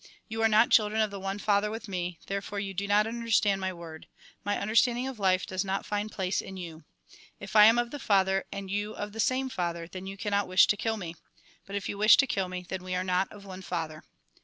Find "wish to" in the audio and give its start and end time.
10.47-10.75, 11.99-12.25